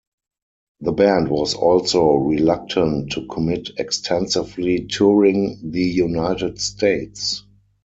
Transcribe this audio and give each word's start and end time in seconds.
The 0.79 0.93
band 0.93 1.27
was 1.27 1.53
also 1.53 2.15
reluctant 2.15 3.11
to 3.11 3.27
commit 3.27 3.69
extensively 3.77 4.87
touring 4.87 5.59
the 5.63 5.83
United 5.83 6.59
States. 6.59 7.43